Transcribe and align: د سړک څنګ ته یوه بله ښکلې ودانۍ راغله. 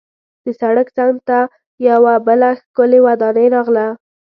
د 0.43 0.45
سړک 0.59 0.87
څنګ 0.97 1.15
ته 1.27 1.39
یوه 1.89 2.13
بله 2.27 2.49
ښکلې 2.59 2.99
ودانۍ 3.05 3.47
راغله. 3.55 3.87